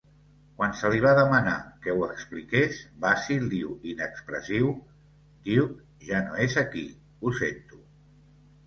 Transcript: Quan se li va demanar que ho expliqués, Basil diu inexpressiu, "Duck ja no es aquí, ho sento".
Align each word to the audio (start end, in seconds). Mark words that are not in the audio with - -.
Quan 0.59 0.71
se 0.77 0.89
li 0.93 1.01
va 1.03 1.09
demanar 1.19 1.53
que 1.83 1.93
ho 1.99 2.07
expliqués, 2.13 2.79
Basil 3.05 3.45
diu 3.53 3.77
inexpressiu, 3.93 4.73
"Duck 5.51 6.05
ja 6.11 6.25
no 6.31 6.43
es 6.49 6.61
aquí, 6.67 6.87
ho 7.23 7.39
sento". 7.45 7.85